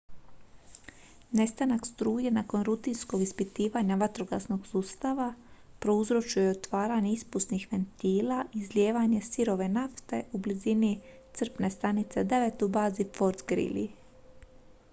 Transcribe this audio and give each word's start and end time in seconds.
nestanak 1.39 1.81
struje 1.89 2.29
nakon 2.37 2.63
rutinskog 2.69 3.25
ispitivanja 3.25 3.97
vatrogasnog 4.03 4.63
sustava 4.69 5.27
prouzročio 5.85 6.45
je 6.45 6.53
otvaranje 6.55 7.11
ispusnih 7.17 7.67
ventila 7.75 8.39
i 8.53 8.61
izlijevanje 8.63 9.21
sirove 9.29 9.69
nafte 9.75 10.23
u 10.39 10.43
blizini 10.47 10.91
crpne 11.41 11.71
stanice 11.77 12.25
9 12.35 12.65
u 12.69 12.71
bazi 12.79 13.05
fort 13.19 13.47
greely 13.53 13.85